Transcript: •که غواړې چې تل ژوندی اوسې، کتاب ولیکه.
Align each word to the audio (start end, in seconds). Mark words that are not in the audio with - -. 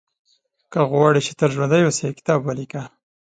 •که 0.71 0.79
غواړې 0.91 1.19
چې 1.25 1.31
تل 1.39 1.49
ژوندی 1.55 1.81
اوسې، 1.85 2.07
کتاب 2.17 2.39
ولیکه. 2.43 2.83